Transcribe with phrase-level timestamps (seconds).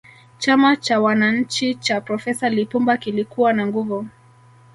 [0.39, 4.07] chama cha wananchi cha profesa lipumba kilikuwa na nguvu